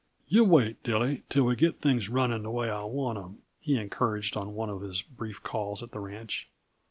"Yuh 0.29 0.43
wait, 0.43 0.81
Dilly, 0.81 1.21
till 1.29 1.43
we 1.43 1.55
get 1.55 1.79
things 1.79 2.09
running 2.09 2.41
the 2.41 2.49
way 2.49 2.71
I 2.71 2.85
want 2.85 3.19
'em," 3.19 3.43
he 3.59 3.77
encouraged 3.77 4.35
on 4.35 4.55
one 4.55 4.71
of 4.71 4.81
his 4.81 5.03
brief 5.03 5.43
calls 5.43 5.83
at 5.83 5.91
the 5.91 5.99
ranch. 5.99 6.49